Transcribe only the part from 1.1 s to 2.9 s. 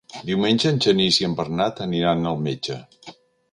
i en Bernat aniran al metge.